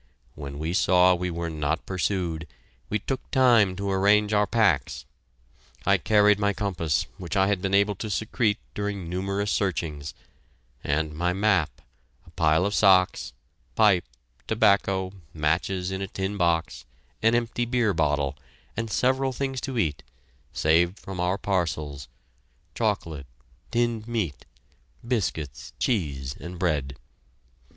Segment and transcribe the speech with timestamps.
[0.33, 2.47] When we saw we were not pursued,
[2.89, 5.05] we took time to arrange our packs.
[5.85, 10.15] I carried my compass, which I had been able to secrete during numerous searchings,
[10.83, 11.81] and my map,
[12.25, 13.33] a pair of socks,
[13.75, 14.05] pipe,
[14.47, 16.83] tobacco, matches in a tin box,
[17.21, 18.35] an empty beer bottle,
[18.75, 20.01] and several things to eat,
[20.51, 22.07] saved from our parcels,
[22.73, 23.27] chocolate,
[23.69, 24.47] tinned meat,
[25.07, 26.97] biscuits, cheese, and bread.